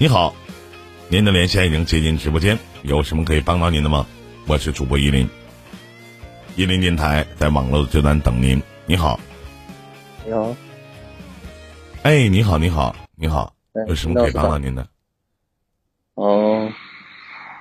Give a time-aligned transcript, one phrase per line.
[0.00, 0.34] 你好，
[1.10, 4.06] 您的连线已经接进直播间，有什么可以帮到您的吗？
[4.48, 5.28] 我是主播依林，
[6.56, 8.62] 依林电台在网络的这端等您。
[8.86, 9.20] 你好，
[10.24, 10.56] 你好，
[12.02, 13.52] 哎，你好，你好，你好，
[13.88, 14.88] 有什么可以帮到您的？
[16.14, 16.72] 哦，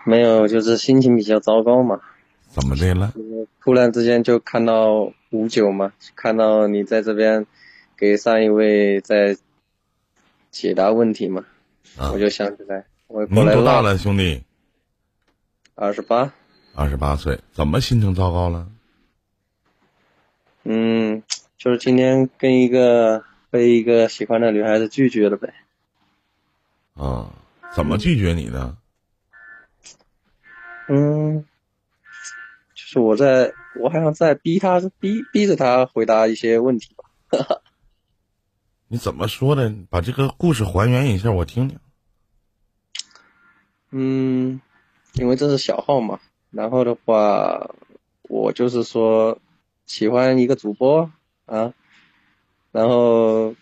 [0.06, 2.00] 没有，就是心情比较糟糕嘛。
[2.48, 3.12] 怎么的了？
[3.62, 7.46] 突然之间就看到五九嘛，看到你在这边
[7.98, 9.36] 给上一位在
[10.52, 11.44] 解答问题嘛，
[11.98, 12.86] 啊我就想起来，
[13.30, 14.44] 您多大了，兄弟？
[15.76, 16.34] 二十八，
[16.76, 18.70] 二十八岁，怎么心情糟糕了？
[20.64, 21.24] 嗯，
[21.58, 25.54] 就是今天跟一个被一个喜欢的女孩子拒绝了呗。
[26.96, 27.34] 啊，
[27.74, 28.76] 怎么拒绝你的？
[30.90, 31.46] 嗯，
[32.76, 37.06] 就是我在我好像在逼他，逼逼着他回答一些问题吧。
[38.90, 39.74] 你怎么说的？
[39.90, 41.80] 把这个故事还原一下，我听听。
[43.92, 44.62] 嗯，
[45.14, 46.20] 因为这是小号嘛，
[46.52, 47.74] 然后的话，
[48.22, 49.40] 我就是说
[49.88, 51.12] 喜欢一个主播
[51.48, 51.74] 啊，
[52.72, 53.56] 然后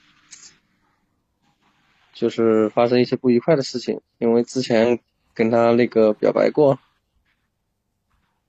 [2.11, 5.00] 就是发生一些不愉快的事情，因为之前
[5.34, 6.78] 跟他那个表白过，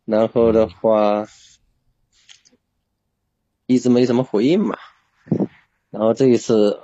[0.05, 1.29] 然后的话
[3.67, 4.77] 一直没什么回应嘛，
[5.91, 6.81] 然后这一次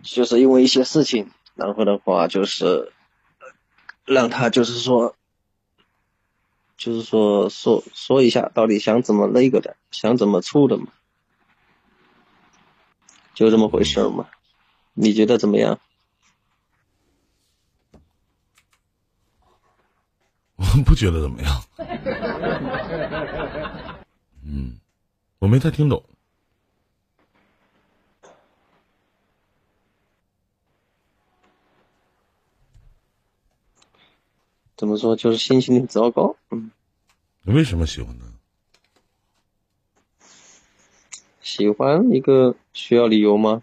[0.00, 2.93] 就是因为一些事情，然后的话就是。
[4.04, 5.16] 让他就是说，
[6.76, 10.88] 就是说说说一下到底想怎么那个的，想怎么处的嘛，
[13.34, 14.28] 就这么回事嘛。
[14.92, 15.78] 你觉得怎么样？
[20.56, 21.62] 我不觉得怎么样。
[24.46, 24.78] 嗯，
[25.38, 26.04] 我没太听懂。
[34.84, 35.16] 怎么说？
[35.16, 36.36] 就是心情很糟糕。
[36.50, 36.70] 嗯，
[37.42, 38.26] 你为什么喜欢他？
[41.40, 43.62] 喜欢一个需要理由吗？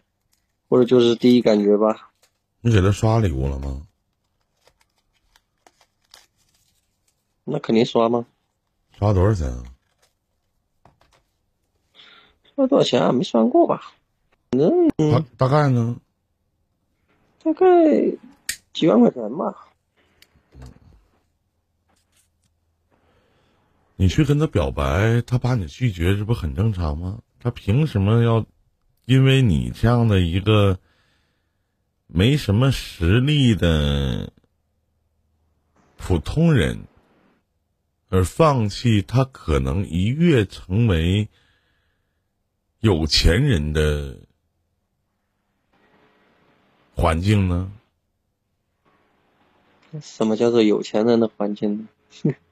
[0.68, 2.09] 或者就是第一感觉吧？
[2.62, 3.85] 你给他刷礼物了吗？
[7.44, 8.25] 那肯定刷吗？
[8.97, 9.63] 刷多少钱啊？
[12.56, 13.12] 刷多少钱啊？
[13.12, 13.94] 没算过吧？
[14.50, 15.97] 反正大大概呢？
[17.44, 17.66] 大概
[18.73, 19.67] 几万块钱吧。
[24.01, 27.22] 你去跟他表白，他把你拒绝，这不很正常吗？
[27.39, 28.44] 他凭什么要
[29.06, 30.79] 因为你这样的一个
[32.07, 34.34] 没什么实力的
[35.97, 36.79] 普通人，
[38.09, 41.29] 而放弃他可能一跃成为
[42.79, 44.17] 有钱人的
[46.95, 47.72] 环境呢？
[50.01, 51.88] 什么叫做有钱人的环境
[52.23, 52.34] 呢？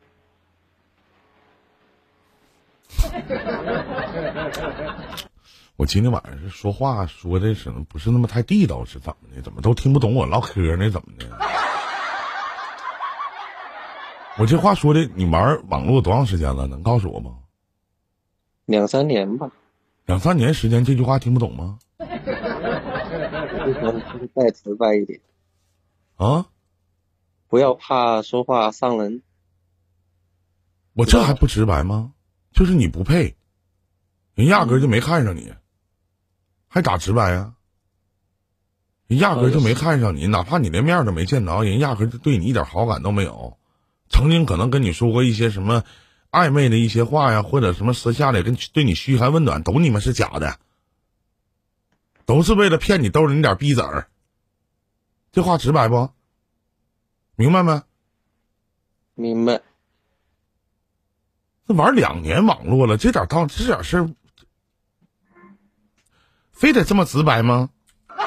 [5.78, 9.42] 我今天晚上是说话说的是不是那么太地道，是怎么的？
[9.42, 10.90] 怎么都听不懂我唠嗑呢？
[10.90, 11.26] 怎么的？
[14.38, 16.68] 我这话说的，你玩网络多长时间了？
[16.68, 17.32] 能告诉我吗？
[18.66, 19.50] 两三年吧。
[20.06, 21.80] 两三年时间，这句话听不懂吗？
[24.34, 25.20] 再直白一点，
[26.16, 26.46] 啊，
[27.48, 29.22] 不要怕说话伤人。
[30.94, 32.14] 我这还不直白吗？
[32.60, 33.38] 就是你不配，
[34.34, 35.54] 人压根儿就没看上你，
[36.68, 37.54] 还咋直白呀？
[39.08, 43.58] 人压根儿就没看上你，哪怕你连面都没见着，人压根儿就对你一点好感都没有。
[44.10, 45.86] 曾经可能跟你说过一些什么
[46.32, 50.60] 暧昧的一些话呀，或者什么私下里跟对你嘘寒问暖，都你们是假的，
[52.26, 54.10] 都是为了骗你兜里那点逼子儿。
[55.32, 56.10] 这话直白不？
[57.38, 57.84] 明白没？
[59.16, 59.62] 明白。
[61.72, 64.10] 那玩两年网络了，这点当这点事儿，
[66.52, 67.70] 非得这么直白吗？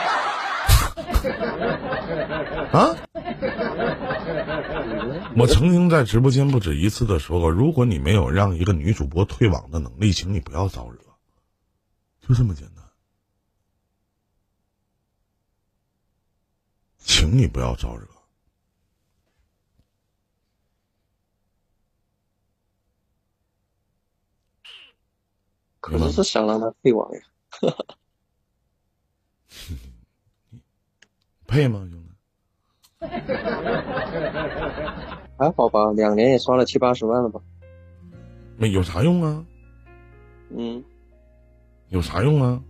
[2.73, 2.95] 啊！
[5.37, 11.00] 我曾经在直播间不止一次的说过，如果你没有让一个女主播退网的能力，请你不要招惹，
[12.21, 12.85] 就这么简单，
[16.99, 18.06] 请你不要招惹。
[25.82, 27.20] 可能是想让他退网呀，
[31.46, 32.08] 配吗，兄弟？
[35.37, 37.40] 还好吧，两年也刷了七八十万了吧？
[38.56, 39.44] 没有啥用啊？
[40.50, 40.84] 嗯，
[41.88, 42.62] 有啥用啊？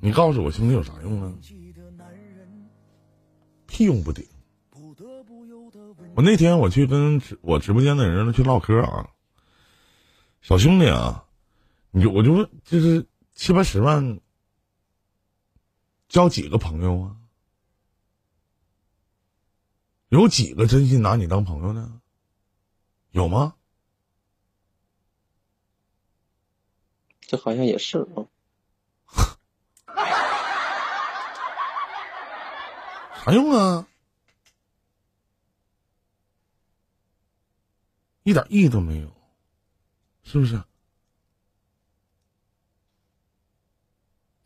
[0.00, 1.30] 你告诉我，兄弟有啥用啊？
[3.66, 4.26] 屁用不顶。
[6.16, 9.10] 我那天我去跟我直播间的人去唠嗑啊，
[10.40, 11.26] 小兄弟啊，
[11.90, 14.20] 你就我就问，就是七八十万，
[16.08, 17.16] 交几个朋友啊？
[20.08, 22.00] 有几个真心拿你当朋友呢？
[23.10, 23.54] 有吗？
[27.20, 28.26] 这好像也是啊。
[33.24, 33.86] 啥用啊？
[38.22, 39.12] 一点意义都没有，
[40.22, 40.62] 是不是？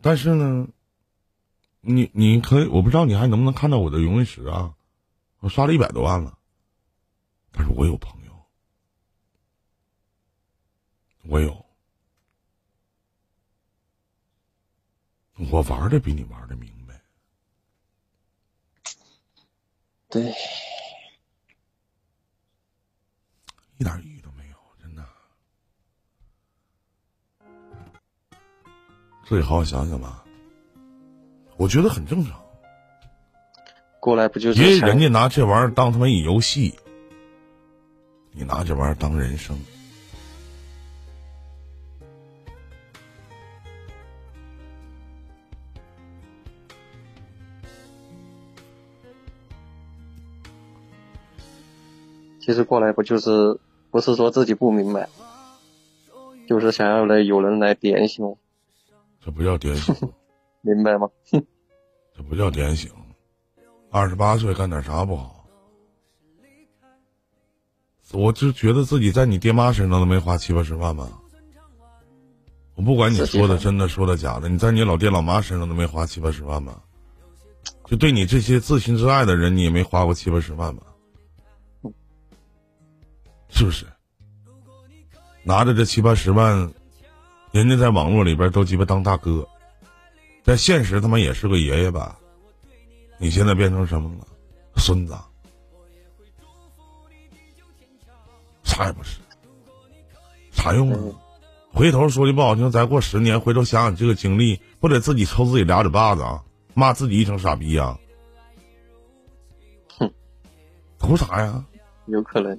[0.02, 0.66] 但是呢，
[1.80, 4.74] 你你可以，我不知道你还能不能看到我的荣誉石啊？
[5.38, 6.38] 我刷了一百多万了，
[7.50, 8.46] 但是我有朋友，
[11.24, 11.64] 我有，
[15.50, 17.00] 我玩的比你玩的明白，
[20.08, 20.32] 对。
[23.78, 24.11] 一点
[29.24, 30.24] 自己好好想想吧。
[31.56, 32.40] 我觉得很正常。
[34.00, 34.60] 过来不就是？
[34.62, 36.74] 因为人家拿这玩意儿当他妈一游戏，
[38.32, 39.58] 你拿这玩意儿当人生。
[52.40, 53.60] 其实过来不就是？
[53.92, 55.06] 不是说自己不明白，
[56.48, 58.36] 就是想要来有人来点醒。
[59.24, 59.94] 这不叫点醒，
[60.62, 61.08] 明白吗？
[62.14, 62.90] 这不叫点醒。
[63.90, 65.46] 二十八岁干点啥不好？
[68.12, 71.08] 我就觉得自己在你爹妈身上都没花七八十万吧。
[72.74, 76.82] 我不管你说的真的说的假的，你在你老爹老妈身上都没花七八十万吧？
[77.86, 80.82] 就对你这些自信自爱的人，你也没花过七八十万吧？
[83.48, 83.86] 是不是？
[85.44, 86.72] 拿着这七八十万，
[87.52, 89.46] 人家在网络里边都鸡巴当大哥，
[90.42, 92.18] 在现实他妈也是个爷爷吧？
[93.18, 94.26] 你现在变成什么了？
[94.76, 95.14] 孙子？
[98.64, 99.18] 啥也不是，
[100.50, 100.98] 啥用啊？
[101.70, 106.42] 回头说句不好听，再过十年，回头想想这个经历，不得自己抽自己俩嘴巴子啊？
[106.72, 107.98] 骂自己一声傻逼呀？
[109.98, 110.10] 哼，
[110.98, 111.62] 图啥呀？
[112.06, 112.58] 有可能。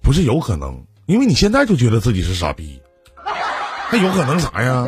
[0.00, 2.80] 不是有可能，因为你现在就觉得自己是傻逼，
[3.92, 4.86] 那有可能啥呀？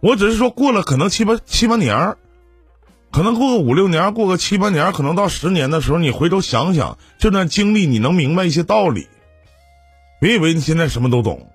[0.00, 2.16] 我只是说过了可能七八七八年
[3.10, 9.08] 可能过个五六年，过个七八年，可能到十年的时候，你回头想想这段经历，你能明白一些道理。
[10.20, 11.50] 别以为你现在什么都懂，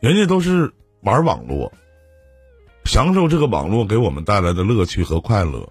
[0.00, 1.72] 人家都是玩网络，
[2.84, 5.68] 享受这个网络给我们带来的乐趣和快乐，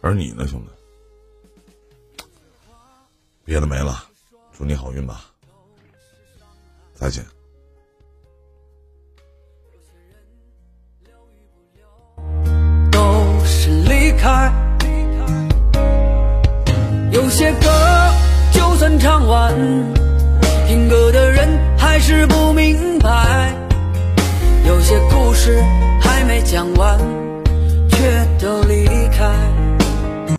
[0.00, 2.24] 而你呢，兄弟？
[3.44, 4.04] 别的没了，
[4.60, 5.22] 祝你好运吧，
[6.92, 7.24] 再见。
[12.92, 13.00] 都
[13.42, 14.52] 是离开，
[17.10, 17.70] 有些歌
[18.52, 19.56] 就算唱完，
[20.68, 21.48] 听歌的人
[21.78, 23.56] 还是不明白，
[24.66, 25.58] 有些故事
[26.02, 26.98] 还没讲完，
[27.88, 28.99] 却都离。